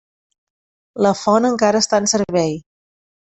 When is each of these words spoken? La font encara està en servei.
La 1.07 1.11
font 1.19 1.47
encara 1.51 1.81
està 1.85 1.99
en 2.05 2.09
servei. 2.17 2.57